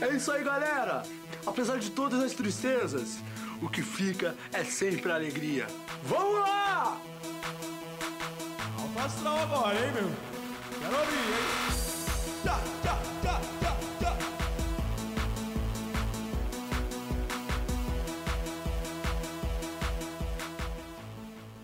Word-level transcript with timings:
É 0.00 0.08
isso 0.14 0.30
aí, 0.32 0.42
galera! 0.42 1.02
Apesar 1.46 1.78
de 1.78 1.90
todas 1.90 2.22
as 2.22 2.32
tristezas, 2.32 3.18
o 3.62 3.68
que 3.68 3.82
fica 3.82 4.34
é 4.52 4.64
sempre 4.64 5.10
a 5.12 5.14
alegria. 5.14 5.66
Vamos 6.02 6.40
lá! 6.40 7.00
Alto 8.78 8.98
astral 8.98 9.38
agora, 9.38 9.74
hein, 9.74 9.92
meu? 9.92 10.10
Quero 10.80 10.98
ouvir, 10.98 11.14
hein? 11.14 11.64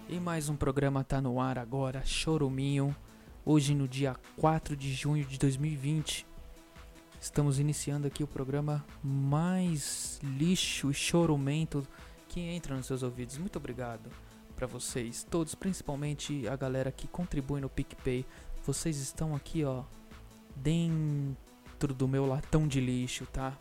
E 0.08 0.18
mais 0.18 0.48
um 0.48 0.56
programa 0.56 1.04
tá 1.04 1.20
no 1.20 1.40
ar 1.40 1.56
agora, 1.56 2.02
Choruminho. 2.04 2.94
Hoje 3.44 3.74
no 3.74 3.86
dia 3.86 4.16
4 4.36 4.76
de 4.76 4.92
junho 4.92 5.24
de 5.24 5.38
2020. 5.38 6.29
Estamos 7.20 7.58
iniciando 7.58 8.06
aqui 8.06 8.24
o 8.24 8.26
programa 8.26 8.82
mais 9.04 10.18
lixo 10.22 10.90
e 10.90 10.94
chorumento 10.94 11.86
que 12.26 12.40
entra 12.40 12.74
nos 12.74 12.86
seus 12.86 13.02
ouvidos. 13.02 13.36
Muito 13.36 13.56
obrigado 13.56 14.10
para 14.56 14.66
vocês, 14.66 15.22
todos, 15.30 15.54
principalmente 15.54 16.48
a 16.48 16.56
galera 16.56 16.90
que 16.90 17.06
contribui 17.06 17.60
no 17.60 17.68
PicPay. 17.68 18.24
Vocês 18.64 18.96
estão 18.96 19.36
aqui, 19.36 19.62
ó, 19.64 19.84
dentro 20.56 21.92
do 21.94 22.08
meu 22.08 22.24
latão 22.24 22.66
de 22.66 22.80
lixo, 22.80 23.26
tá? 23.26 23.52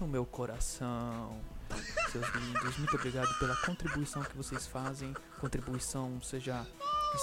No 0.00 0.08
meu 0.08 0.26
coração. 0.26 1.40
Seus 2.10 2.26
lindos, 2.34 2.78
muito 2.78 2.96
obrigado 2.96 3.28
pela 3.38 3.54
contribuição 3.58 4.22
que 4.24 4.36
vocês 4.36 4.66
fazem. 4.66 5.14
Contribuição, 5.40 6.20
seja 6.20 6.66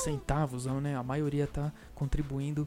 centavos, 0.03 0.67
né? 0.67 0.95
A 0.95 1.03
maioria 1.03 1.45
tá 1.47 1.73
contribuindo. 1.93 2.65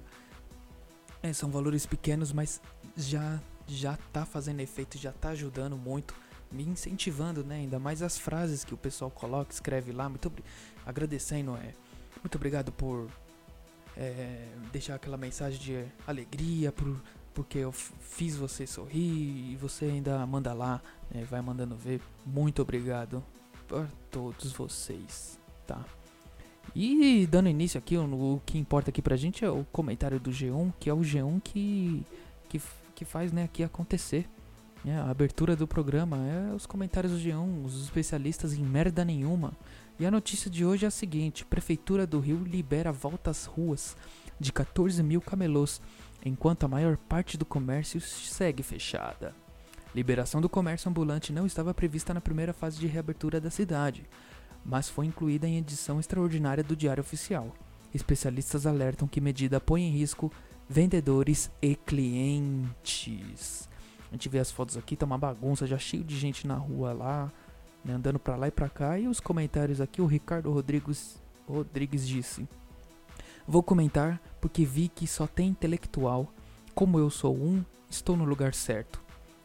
É, 1.23 1.33
são 1.33 1.51
valores 1.51 1.85
pequenos, 1.85 2.33
mas 2.33 2.61
já 2.99 3.41
já 3.71 3.99
tá 4.13 4.25
fazendo 4.25 4.61
efeito, 4.61 4.97
já 4.97 5.13
tá 5.13 5.29
ajudando 5.31 5.77
muito, 5.77 6.15
me 6.51 6.65
incentivando, 6.65 7.45
né? 7.45 7.57
Ainda 7.57 7.79
mais 7.79 8.03
as 8.03 8.19
frases 8.19 8.65
que 8.65 8.73
o 8.73 8.79
pessoal 8.79 9.11
coloca, 9.11 9.53
escreve 9.53 9.93
lá. 9.93 10.09
Muito 10.09 10.33
agradecendo, 10.87 11.55
é. 11.57 11.75
Muito 12.23 12.35
obrigado 12.37 12.73
por 12.73 13.09
é, 13.97 14.49
deixar 14.73 14.95
aquela 14.95 15.17
mensagem 15.17 15.61
de 15.61 15.85
alegria, 16.07 16.73
por, 16.73 17.01
porque 17.35 17.59
eu 17.59 17.73
fiz 17.73 18.37
você 18.37 18.67
sorrir 18.67 19.53
e 19.53 19.57
você 19.57 19.85
ainda 19.85 20.27
manda 20.27 20.53
lá, 20.55 20.81
né, 21.11 21.25
vai 21.25 21.43
mandando 21.43 21.77
ver. 21.77 22.01
Muito 22.25 22.63
obrigado 22.63 23.23
por 23.69 23.87
todos 24.11 24.53
vocês, 24.53 25.39
tá? 25.67 25.85
E 26.75 27.27
dando 27.27 27.49
início 27.49 27.79
aqui, 27.79 27.97
o, 27.97 28.41
que 28.45 28.59
importa 28.59 28.91
aqui 28.91 29.03
pra 29.03 29.17
gente 29.17 29.45
é 29.45 29.51
o 29.51 29.65
comentário 29.73 30.19
do 30.21 30.31
G1, 30.31 30.73
que 30.79 30.89
é 30.89 30.95
o 30.95 31.01
G1 31.01 31.41
que, 31.43 32.05
que, 32.49 32.61
que 32.99 33.05
faz 33.05 33.31
né, 33.31 33.45
aqui 33.45 33.63
acontecer. 33.63 34.29
né, 34.85 35.01
a 35.01 35.09
abertura 35.09 35.55
do 35.55 35.69
programa 35.69 36.17
é 36.17 36.53
os 36.53 36.67
comentários 36.67 37.13
do 37.13 37.19
G1, 37.19 37.65
os 37.65 37.85
especialistas 37.85 38.55
em 38.55 38.63
merda 38.65 39.05
nenhuma. 39.05 39.53
E 40.01 40.05
a 40.05 40.11
notícia 40.11 40.51
de 40.51 40.65
hoje 40.65 40.85
é 40.85 40.89
a 40.89 40.91
seguinte: 40.91 41.45
Prefeitura 41.45 42.05
do 42.05 42.19
Rio 42.19 42.43
libera 42.43 42.91
volta 42.91 43.31
às 43.31 43.45
ruas 43.45 43.97
de 44.41 44.53
14 44.53 45.01
mil 45.01 45.21
camelôs, 45.21 45.81
enquanto 46.25 46.65
a 46.65 46.69
maior 46.69 46.97
parte 46.97 47.39
do 47.39 47.45
comércio 47.45 48.01
segue 48.01 48.65
fechada. 48.65 49.33
Liberação 49.95 50.41
do 50.41 50.49
comércio 50.49 50.91
ambulante 50.91 51.33
não 51.33 51.47
estava 51.47 51.73
prevista 51.73 52.13
na 52.13 52.21
primeira 52.21 52.53
fase 52.53 52.81
de 52.81 52.89
reabertura 52.89 53.41
da 53.41 53.49
cidade, 53.49 54.05
mas 54.65 54.89
foi 54.89 55.07
incluída 55.07 55.47
em 55.47 55.59
edição 55.59 56.01
extraordinária 56.01 56.65
do 56.65 56.75
Diário 56.75 57.01
Oficial. 57.01 57.55
Especialistas 57.95 58.67
alertam 58.67 59.07
que 59.07 59.21
medida 59.21 59.61
põe 59.61 59.83
em 59.83 59.91
risco 59.93 60.33
vendedores 60.69 61.51
e 61.63 61.75
clientes. 61.75 63.69
A 64.11 64.15
gente 64.15 64.29
vê 64.29 64.39
as 64.39 64.51
fotos 64.51 64.77
aqui, 64.77 64.97
tá 64.97 65.07
uma 65.07 65.19
bagunça, 65.19 65.67
já 65.67 65.79
cheio 65.79 66.05
de 66.05 66.17
gente 66.19 66.47
na 66.47 66.55
rua 66.55 66.93
lá, 66.93 67.33
né, 67.85 67.95
andando 67.95 68.19
pra 68.19 68.37
lá 68.37 68.49
e 68.49 68.51
pra 68.51 68.69
cá. 68.69 68.99
E 68.99 69.07
os 69.09 69.21
comentários 69.21 69.81
aqui, 69.81 70.01
o 70.01 70.07
Ricardo 70.07 70.51
Rodrigues, 70.53 71.23
Rodrigues 71.47 72.07
disse: 72.07 72.49
Vou 73.47 73.63
comentar 73.63 74.21
porque 74.41 74.65
vi 74.65 74.89
que 74.89 75.07
só 75.07 75.27
tem 75.27 75.49
intelectual. 75.49 76.33
Como 76.75 76.99
eu 76.99 77.11
sou 77.11 77.37
um, 77.37 77.65
estou 77.91 78.17
no 78.17 78.25
lugar 78.25 78.55
certo. 78.55 79.03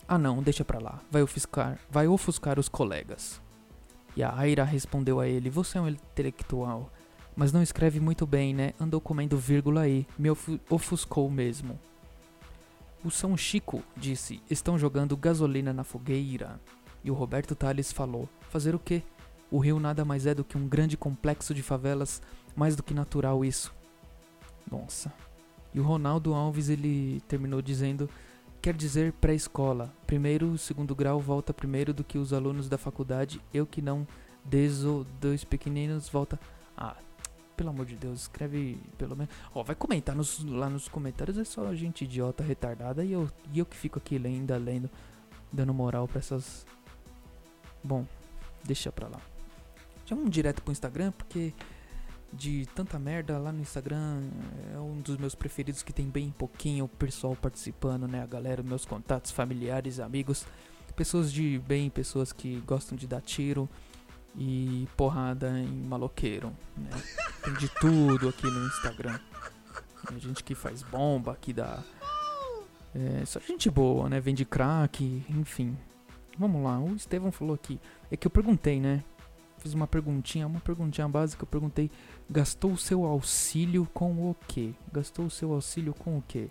Ah 0.07 0.17
não, 0.17 0.43
deixa 0.43 0.65
pra 0.65 0.79
lá, 0.79 0.99
vai 1.09 1.23
ofuscar, 1.23 1.79
vai 1.89 2.07
ofuscar 2.07 2.59
os 2.59 2.69
colegas. 2.69 3.41
E 4.15 4.21
a 4.21 4.35
Aira 4.35 4.63
respondeu 4.63 5.19
a 5.19 5.27
ele: 5.27 5.49
Você 5.49 5.77
é 5.77 5.81
um 5.81 5.87
intelectual, 5.87 6.91
mas 7.35 7.51
não 7.51 7.61
escreve 7.61 7.99
muito 7.99 8.25
bem, 8.25 8.53
né? 8.53 8.73
Andou 8.79 9.01
comendo 9.01 9.37
vírgula 9.37 9.81
aí, 9.81 10.05
me 10.17 10.29
ofu- 10.29 10.59
ofuscou 10.69 11.29
mesmo. 11.29 11.79
O 13.03 13.11
São 13.11 13.35
Chico 13.35 13.83
disse: 13.97 14.41
Estão 14.49 14.77
jogando 14.77 15.17
gasolina 15.17 15.73
na 15.73 15.83
fogueira. 15.83 16.59
E 17.03 17.11
o 17.11 17.13
Roberto 17.13 17.55
Tales 17.55 17.91
falou: 17.91 18.29
Fazer 18.49 18.73
o 18.73 18.79
quê? 18.79 19.03
O 19.51 19.59
Rio 19.59 19.79
nada 19.79 20.05
mais 20.05 20.25
é 20.25 20.33
do 20.33 20.43
que 20.43 20.57
um 20.57 20.67
grande 20.67 20.95
complexo 20.97 21.53
de 21.53 21.61
favelas, 21.61 22.21
mais 22.55 22.75
do 22.75 22.83
que 22.83 22.93
natural 22.93 23.43
isso. 23.43 23.73
Nossa. 24.71 25.13
E 25.73 25.79
o 25.79 25.83
Ronaldo 25.83 26.33
Alves 26.33 26.69
ele 26.69 27.21
terminou 27.27 27.61
dizendo: 27.61 28.09
Quer 28.61 28.75
dizer 28.75 29.11
pré-escola. 29.13 29.93
Primeiro, 30.07 30.57
segundo 30.57 30.95
grau 30.95 31.19
volta 31.19 31.53
primeiro 31.53 31.93
do 31.93 32.03
que 32.03 32.17
os 32.17 32.31
alunos 32.31 32.69
da 32.69 32.77
faculdade. 32.77 33.41
Eu 33.53 33.65
que 33.65 33.81
não 33.81 34.07
deso 34.45 35.05
dois 35.19 35.43
pequeninos 35.43 36.07
volta. 36.07 36.39
Ah, 36.77 36.95
pelo 37.55 37.69
amor 37.69 37.85
de 37.85 37.95
Deus, 37.95 38.21
escreve 38.21 38.77
pelo 38.97 39.15
menos. 39.15 39.33
Ó, 39.53 39.63
vai 39.63 39.75
comentar 39.75 40.15
nos- 40.15 40.43
lá 40.43 40.69
nos 40.69 40.87
comentários. 40.87 41.37
É 41.37 41.43
só 41.43 41.73
gente 41.75 42.03
idiota, 42.03 42.43
retardada. 42.43 43.03
E 43.03 43.11
eu, 43.11 43.29
e 43.51 43.59
eu 43.59 43.65
que 43.65 43.75
fico 43.75 43.99
aqui 43.99 44.15
ainda 44.23 44.57
lendo, 44.57 44.89
dando 45.51 45.73
moral 45.73 46.07
pra 46.07 46.19
essas. 46.19 46.65
Bom, 47.83 48.05
deixa 48.63 48.91
pra 48.91 49.07
lá. 49.07 49.19
Já 50.05 50.15
vamos 50.15 50.31
direto 50.31 50.61
pro 50.61 50.71
Instagram, 50.71 51.11
porque 51.11 51.53
de 52.31 52.65
tanta 52.73 52.97
merda 52.97 53.37
lá 53.37 53.51
no 53.51 53.61
Instagram 53.61 54.21
é 54.73 54.79
um 54.79 54.99
dos 54.99 55.17
meus 55.17 55.35
preferidos 55.35 55.83
que 55.83 55.93
tem 55.93 56.07
bem 56.09 56.31
pouquinho 56.31 56.87
pessoal 56.87 57.35
participando, 57.35 58.07
né? 58.07 58.21
A 58.21 58.25
galera, 58.25 58.63
meus 58.63 58.85
contatos 58.85 59.31
familiares, 59.31 59.99
amigos, 59.99 60.45
pessoas 60.95 61.31
de 61.31 61.59
bem, 61.59 61.89
pessoas 61.89 62.33
que 62.33 62.59
gostam 62.61 62.97
de 62.97 63.05
dar 63.07 63.21
tiro 63.21 63.69
e 64.35 64.87
porrada 64.97 65.59
em 65.59 65.67
maloqueiro, 65.67 66.51
né? 66.75 66.89
Tem 67.43 67.53
de 67.53 67.69
tudo 67.79 68.29
aqui 68.29 68.45
no 68.45 68.67
Instagram. 68.67 69.19
Tem 70.07 70.19
gente 70.19 70.43
que 70.43 70.55
faz 70.55 70.81
bomba, 70.83 71.37
que 71.39 71.53
dá. 71.53 71.81
É, 72.95 73.25
só 73.25 73.39
gente 73.39 73.69
boa, 73.69 74.09
né? 74.09 74.19
Vende 74.19 74.45
crack, 74.45 75.23
enfim. 75.29 75.77
Vamos 76.37 76.63
lá, 76.63 76.79
o 76.79 76.95
Estevão 76.95 77.31
falou 77.31 77.53
aqui. 77.53 77.79
É 78.11 78.17
que 78.17 78.25
eu 78.25 78.31
perguntei, 78.31 78.79
né? 78.79 79.03
Fiz 79.59 79.73
uma 79.73 79.87
perguntinha, 79.87 80.45
uma 80.45 80.59
perguntinha 80.59 81.07
básica. 81.07 81.43
Eu 81.43 81.47
perguntei: 81.47 81.89
gastou 82.29 82.71
o 82.71 82.77
seu 82.77 83.05
auxílio 83.05 83.87
com 83.93 84.29
o 84.29 84.35
quê? 84.47 84.73
Gastou 84.91 85.25
o 85.25 85.29
seu 85.29 85.53
auxílio 85.53 85.93
com 85.93 86.17
o 86.17 86.23
quê? 86.27 86.49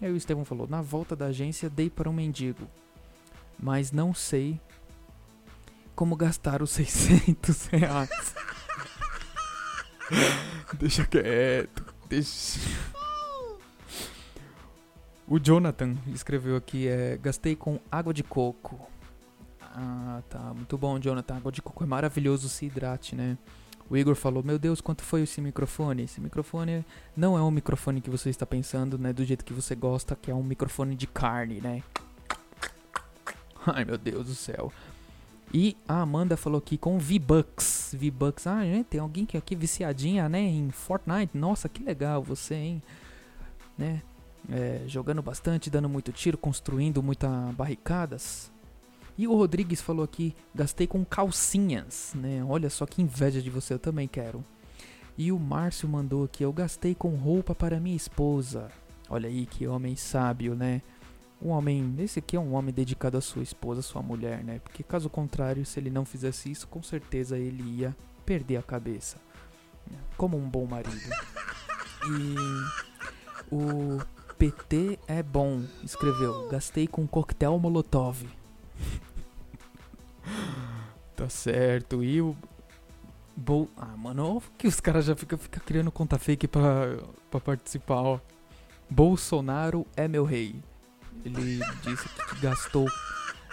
E 0.00 0.06
aí 0.06 0.12
o 0.12 0.16
Estevão 0.16 0.44
falou: 0.44 0.66
na 0.66 0.80
volta 0.80 1.14
da 1.14 1.26
agência 1.26 1.68
dei 1.68 1.90
para 1.90 2.08
um 2.08 2.12
mendigo, 2.12 2.66
mas 3.58 3.92
não 3.92 4.14
sei 4.14 4.60
como 5.96 6.14
gastar 6.14 6.62
os 6.62 6.70
600 6.72 7.66
reais. 7.68 8.34
deixa 10.78 11.04
quieto, 11.06 11.84
deixa. 12.08 12.60
O 15.26 15.40
Jonathan 15.40 15.96
escreveu 16.08 16.54
aqui: 16.54 16.86
é, 16.86 17.16
gastei 17.16 17.56
com 17.56 17.80
água 17.90 18.14
de 18.14 18.22
coco. 18.22 18.78
Ah, 19.62 20.22
tá. 20.28 20.54
Muito 20.54 20.78
bom, 20.78 20.98
Jonathan. 21.00 21.36
Água 21.36 21.50
de 21.50 21.62
coco 21.62 21.82
é 21.82 21.86
maravilhoso, 21.86 22.48
se 22.48 22.66
hidrate, 22.66 23.16
né? 23.16 23.36
O 23.88 23.96
Igor 23.96 24.14
falou: 24.14 24.42
Meu 24.42 24.58
Deus, 24.58 24.80
quanto 24.80 25.02
foi 25.02 25.22
esse 25.22 25.40
microfone? 25.40 26.02
Esse 26.04 26.20
microfone 26.20 26.84
não 27.16 27.36
é 27.38 27.42
um 27.42 27.50
microfone 27.50 28.00
que 28.00 28.10
você 28.10 28.28
está 28.28 28.44
pensando, 28.44 28.98
né? 28.98 29.12
Do 29.12 29.24
jeito 29.24 29.44
que 29.44 29.52
você 29.52 29.74
gosta, 29.74 30.14
que 30.14 30.30
é 30.30 30.34
um 30.34 30.42
microfone 30.42 30.94
de 30.94 31.06
carne, 31.06 31.60
né? 31.60 31.82
Ai, 33.66 33.84
meu 33.84 33.96
Deus 33.98 34.26
do 34.26 34.34
céu. 34.34 34.70
E 35.54 35.76
a 35.88 36.00
Amanda 36.00 36.36
falou 36.36 36.58
aqui 36.58 36.76
com 36.76 36.98
V-Bucks. 36.98 37.94
V-Bucks. 37.98 38.46
Ah, 38.46 38.64
gente, 38.64 38.86
tem 38.86 39.00
alguém 39.00 39.24
que 39.24 39.36
aqui 39.36 39.54
viciadinha, 39.54 40.28
né? 40.28 40.40
Em 40.40 40.70
Fortnite. 40.70 41.36
Nossa, 41.36 41.68
que 41.68 41.82
legal 41.82 42.22
você, 42.22 42.54
hein? 42.54 42.82
Né? 43.78 44.02
É, 44.50 44.82
jogando 44.86 45.22
bastante, 45.22 45.70
dando 45.70 45.88
muito 45.88 46.12
tiro, 46.12 46.36
construindo 46.36 47.02
muitas 47.02 47.30
barricadas. 47.54 48.50
E 49.18 49.26
o 49.26 49.34
Rodrigues 49.34 49.80
falou 49.80 50.04
aqui, 50.04 50.34
gastei 50.54 50.86
com 50.86 51.04
calcinhas, 51.04 52.12
né? 52.14 52.44
Olha 52.44 52.68
só 52.68 52.84
que 52.84 53.00
inveja 53.00 53.40
de 53.40 53.48
você, 53.48 53.72
eu 53.72 53.78
também 53.78 54.06
quero. 54.06 54.44
E 55.16 55.32
o 55.32 55.38
Márcio 55.38 55.88
mandou 55.88 56.24
aqui, 56.24 56.44
eu 56.44 56.52
gastei 56.52 56.94
com 56.94 57.14
roupa 57.16 57.54
para 57.54 57.80
minha 57.80 57.96
esposa. 57.96 58.70
Olha 59.08 59.28
aí 59.28 59.46
que 59.46 59.66
homem 59.66 59.96
sábio, 59.96 60.54
né? 60.54 60.82
Um 61.40 61.50
homem, 61.50 61.94
esse 61.98 62.18
aqui 62.18 62.36
é 62.36 62.40
um 62.40 62.54
homem 62.54 62.72
dedicado 62.72 63.18
à 63.18 63.20
sua 63.20 63.42
esposa, 63.42 63.80
à 63.80 63.82
sua 63.82 64.02
mulher, 64.02 64.42
né? 64.42 64.58
Porque 64.58 64.82
caso 64.82 65.10
contrário, 65.10 65.64
se 65.66 65.78
ele 65.78 65.90
não 65.90 66.04
fizesse 66.04 66.50
isso, 66.50 66.66
com 66.66 66.82
certeza 66.82 67.38
ele 67.38 67.62
ia 67.62 67.94
perder 68.24 68.56
a 68.56 68.62
cabeça. 68.62 69.18
né? 69.90 69.98
Como 70.16 70.36
um 70.36 70.48
bom 70.48 70.66
marido. 70.66 71.10
E 72.08 73.54
o 73.54 74.00
PT 74.38 74.98
é 75.06 75.22
bom, 75.22 75.62
escreveu. 75.84 76.48
Gastei 76.48 76.86
com 76.86 77.06
coquetel 77.06 77.58
molotov. 77.58 78.26
tá 81.14 81.28
certo. 81.28 82.02
E 82.02 82.20
o. 82.20 82.34
Bol... 83.36 83.68
Ah, 83.76 83.94
mano, 83.96 84.42
que 84.56 84.66
os 84.66 84.80
caras 84.80 85.04
já 85.04 85.14
ficam 85.14 85.38
fica 85.38 85.60
criando 85.60 85.92
conta 85.92 86.18
fake 86.18 86.48
pra, 86.48 86.96
pra 87.30 87.38
participar, 87.38 88.00
ó. 88.00 88.20
Bolsonaro 88.88 89.86
é 89.94 90.08
meu 90.08 90.24
rei. 90.24 90.62
Ele 91.24 91.60
disse 91.82 92.08
que 92.08 92.40
gastou. 92.40 92.86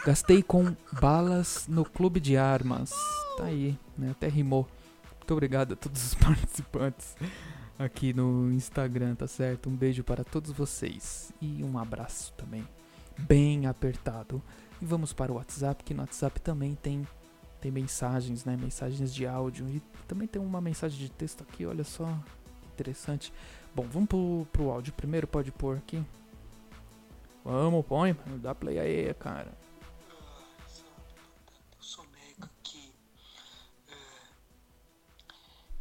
Gastei 0.05 0.43
com 0.43 0.75
balas 0.99 1.65
no 1.67 1.85
clube 1.85 2.19
de 2.19 2.37
armas. 2.37 2.91
Tá 3.37 3.45
aí, 3.45 3.77
né? 3.97 4.11
Até 4.11 4.27
rimou. 4.27 4.67
Muito 5.17 5.31
obrigado 5.31 5.73
a 5.73 5.75
todos 5.77 6.03
os 6.05 6.13
participantes 6.15 7.15
aqui 7.77 8.13
no 8.13 8.51
Instagram, 8.51 9.15
tá 9.15 9.27
certo? 9.27 9.69
Um 9.69 9.75
beijo 9.75 10.03
para 10.03 10.23
todos 10.23 10.51
vocês 10.51 11.31
e 11.41 11.63
um 11.63 11.77
abraço 11.77 12.33
também, 12.33 12.67
bem 13.17 13.65
apertado. 13.65 14.41
E 14.81 14.85
vamos 14.85 15.13
para 15.13 15.31
o 15.31 15.35
WhatsApp, 15.35 15.83
que 15.83 15.93
no 15.93 16.01
WhatsApp 16.01 16.39
também 16.41 16.75
tem 16.75 17.07
tem 17.61 17.71
mensagens, 17.71 18.43
né? 18.43 18.57
Mensagens 18.57 19.13
de 19.13 19.25
áudio 19.25 19.65
e 19.69 19.81
também 20.05 20.27
tem 20.27 20.41
uma 20.41 20.59
mensagem 20.59 20.99
de 20.99 21.09
texto 21.09 21.43
aqui, 21.43 21.65
olha 21.65 21.85
só, 21.85 22.13
interessante. 22.73 23.31
Bom, 23.73 23.87
vamos 23.89 24.09
pro, 24.09 24.45
pro 24.51 24.69
áudio 24.69 24.91
primeiro, 24.91 25.25
pode 25.25 25.49
pôr 25.49 25.77
aqui. 25.77 26.03
Vamos, 27.43 27.85
põe, 27.85 28.13
dá 28.41 28.55
play 28.55 28.79
aí, 28.79 29.13
cara. 29.15 29.51
Eu 30.09 31.81
sou 31.81 32.05
Meca 32.05 32.49
aqui. 32.59 32.93
É, 33.89 33.93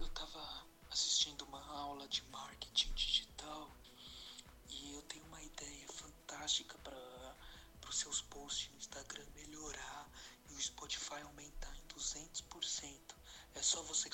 eu 0.00 0.08
tava 0.08 0.40
assistindo 0.90 1.42
uma 1.42 1.64
aula 1.64 2.08
de 2.08 2.24
marketing 2.32 2.92
digital 2.94 3.70
e 4.68 4.92
eu 4.92 5.02
tenho 5.02 5.24
uma 5.26 5.40
ideia 5.40 5.86
fantástica 5.88 6.76
para 6.82 6.98
os 7.88 7.96
seus 7.96 8.22
posts 8.22 8.70
no 8.72 8.78
Instagram 8.78 9.24
melhorar 9.36 10.08
e 10.50 10.54
o 10.54 10.60
Spotify 10.60 11.22
aumentar 11.22 11.72
em 11.76 11.94
200%. 11.94 12.98
É 13.54 13.62
só 13.62 13.82
você. 13.82 14.10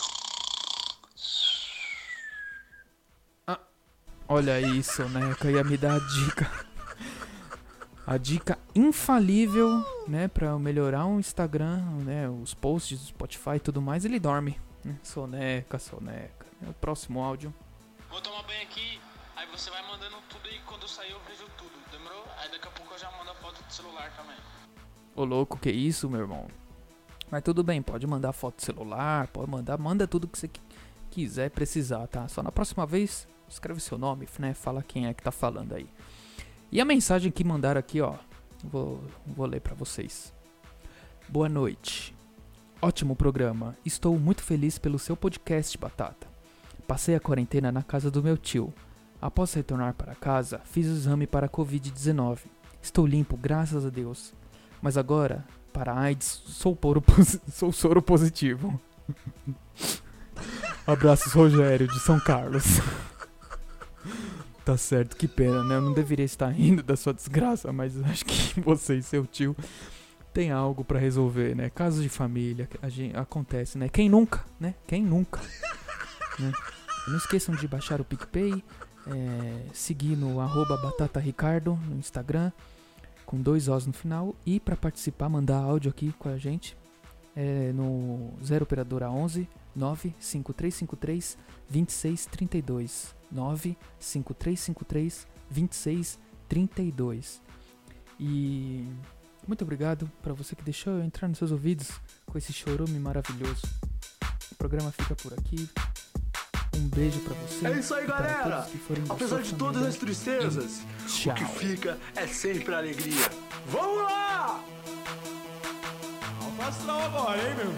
Olha 4.30 4.60
isso, 4.60 5.08
né? 5.08 5.34
Que 5.40 5.52
ia 5.52 5.64
me 5.64 5.78
dar 5.78 5.94
a 5.94 5.98
dica. 5.98 6.77
A 8.10 8.16
dica 8.16 8.58
infalível, 8.74 9.84
né, 10.06 10.28
para 10.28 10.58
melhorar 10.58 11.04
o 11.04 11.20
Instagram, 11.20 11.76
né, 12.06 12.26
os 12.26 12.54
posts 12.54 12.98
do 13.00 13.06
Spotify 13.08 13.56
e 13.56 13.60
tudo 13.60 13.82
mais, 13.82 14.04
ele 14.06 14.18
dorme. 14.18 14.58
né? 14.82 14.96
Soneca, 15.02 15.78
soneca. 15.78 16.46
É 16.66 16.70
o 16.70 16.72
próximo 16.72 17.22
áudio. 17.22 17.52
Vou 18.08 18.18
tomar 18.22 18.42
banho 18.44 18.62
aqui, 18.62 18.98
aí 19.36 19.46
você 19.52 19.68
vai 19.70 19.82
mandando 19.86 20.16
tudo 20.30 20.48
e 20.48 20.58
quando 20.60 20.88
sair 20.88 21.10
eu 21.10 21.20
vejo 21.28 21.44
tudo, 21.58 21.70
demorou? 21.92 22.24
Aí 22.38 22.50
daqui 22.50 22.66
a 22.66 22.70
pouco 22.70 22.94
eu 22.94 22.98
já 22.98 23.10
mando 23.18 23.30
a 23.30 23.34
foto 23.34 23.62
do 23.62 23.70
celular 23.70 24.10
também. 24.16 24.36
Ô 25.14 25.24
louco, 25.24 25.58
que 25.58 25.70
isso, 25.70 26.08
meu 26.08 26.20
irmão? 26.20 26.46
Mas 27.30 27.42
tudo 27.42 27.62
bem, 27.62 27.82
pode 27.82 28.06
mandar 28.06 28.32
foto 28.32 28.56
do 28.56 28.62
celular, 28.62 29.26
pode 29.28 29.50
mandar, 29.50 29.76
manda 29.76 30.08
tudo 30.08 30.26
que 30.26 30.38
você 30.38 30.48
qui- 30.48 30.62
quiser 31.10 31.50
precisar, 31.50 32.06
tá? 32.06 32.26
Só 32.26 32.42
na 32.42 32.50
próxima 32.50 32.86
vez, 32.86 33.28
escreve 33.46 33.80
seu 33.80 33.98
nome, 33.98 34.26
né? 34.38 34.54
Fala 34.54 34.82
quem 34.82 35.06
é 35.06 35.12
que 35.12 35.22
tá 35.22 35.30
falando 35.30 35.74
aí. 35.74 35.86
E 36.70 36.80
a 36.80 36.84
mensagem 36.84 37.32
que 37.32 37.42
mandaram 37.42 37.78
aqui, 37.78 38.00
ó, 38.00 38.14
vou, 38.62 39.02
vou 39.26 39.46
ler 39.46 39.60
pra 39.60 39.74
vocês. 39.74 40.34
Boa 41.28 41.48
noite. 41.48 42.14
Ótimo 42.80 43.16
programa. 43.16 43.74
Estou 43.84 44.18
muito 44.18 44.42
feliz 44.42 44.78
pelo 44.78 44.98
seu 44.98 45.16
podcast, 45.16 45.76
Batata. 45.78 46.26
Passei 46.86 47.14
a 47.14 47.20
quarentena 47.20 47.72
na 47.72 47.82
casa 47.82 48.10
do 48.10 48.22
meu 48.22 48.36
tio. 48.36 48.72
Após 49.20 49.52
retornar 49.54 49.94
para 49.94 50.14
casa, 50.14 50.60
fiz 50.64 50.86
o 50.86 50.92
exame 50.92 51.26
para 51.26 51.46
a 51.46 51.50
Covid-19. 51.50 52.40
Estou 52.80 53.06
limpo, 53.06 53.36
graças 53.36 53.84
a 53.84 53.90
Deus. 53.90 54.32
Mas 54.80 54.96
agora, 54.96 55.44
para 55.72 55.98
AIDS, 55.98 56.42
sou, 56.46 56.76
poro 56.76 57.02
sou 57.50 57.72
soro 57.72 58.00
positivo. 58.00 58.80
Abraços, 60.86 61.32
Rogério, 61.32 61.88
de 61.88 61.98
São 62.00 62.20
Carlos. 62.20 62.64
tá 64.68 64.76
certo, 64.76 65.16
que 65.16 65.26
pena, 65.26 65.64
né? 65.64 65.76
Eu 65.76 65.80
não 65.80 65.94
deveria 65.94 66.26
estar 66.26 66.48
rindo 66.48 66.82
da 66.82 66.94
sua 66.94 67.14
desgraça, 67.14 67.72
mas 67.72 67.98
acho 68.02 68.26
que 68.26 68.60
você 68.60 68.96
e 68.96 69.02
seu 69.02 69.26
tio 69.26 69.56
têm 70.30 70.52
algo 70.52 70.84
pra 70.84 70.98
resolver, 70.98 71.56
né? 71.56 71.70
Casos 71.70 72.02
de 72.02 72.10
família, 72.10 72.68
a 72.82 72.90
gente, 72.90 73.16
acontece, 73.16 73.78
né? 73.78 73.88
Quem 73.88 74.10
nunca, 74.10 74.44
né? 74.60 74.74
Quem 74.86 75.02
nunca? 75.02 75.40
né? 76.38 76.52
Não 77.06 77.16
esqueçam 77.16 77.54
de 77.54 77.66
baixar 77.66 77.98
o 77.98 78.04
PicPay, 78.04 78.62
é, 79.06 79.62
seguir 79.72 80.16
no 80.16 80.38
arroba 80.38 80.76
Batata 80.76 81.18
Ricardo 81.18 81.74
no 81.88 81.96
Instagram, 81.96 82.52
com 83.24 83.40
dois 83.40 83.68
Os 83.68 83.86
no 83.86 83.94
final. 83.94 84.36
E 84.44 84.60
para 84.60 84.76
participar, 84.76 85.30
mandar 85.30 85.62
áudio 85.62 85.90
aqui 85.90 86.12
com 86.18 86.28
a 86.28 86.36
gente 86.36 86.76
é, 87.34 87.72
no 87.72 88.34
0 88.44 88.64
Operadora 88.64 89.10
11 89.10 89.48
95353 89.74 91.38
2632. 91.70 93.17
95353 93.30 95.26
2632. 95.50 97.40
E 98.20 98.86
muito 99.46 99.62
obrigado 99.62 100.10
para 100.22 100.34
você 100.34 100.54
que 100.56 100.62
deixou 100.62 100.94
eu 100.94 101.04
entrar 101.04 101.28
nos 101.28 101.38
seus 101.38 101.50
ouvidos 101.50 101.90
com 102.26 102.36
esse 102.36 102.52
chorume 102.52 102.98
maravilhoso. 102.98 103.66
O 104.52 104.54
programa 104.56 104.92
fica 104.92 105.14
por 105.16 105.32
aqui. 105.32 105.68
Um 106.76 106.88
beijo 106.88 107.20
para 107.20 107.34
você. 107.34 107.66
É 107.66 107.78
isso 107.78 107.94
aí, 107.94 108.06
galera. 108.06 108.68
Apesar 109.08 109.42
de 109.42 109.54
todas 109.54 109.82
as 109.82 109.96
tristezas, 109.96 110.82
o 111.26 111.34
que 111.34 111.44
fica 111.58 111.98
é 112.14 112.26
sempre 112.26 112.74
alegria. 112.74 113.30
Vamos 113.66 114.02
lá! 114.02 114.62
Alfa 116.42 116.68
astral 116.68 117.02
agora, 117.02 117.38
hein, 117.38 117.56
meu? 117.56 117.74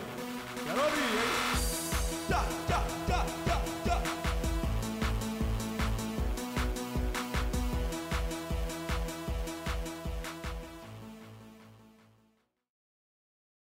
Quero 0.64 0.84
ouvir, 0.84 1.00
hein? 1.00 2.59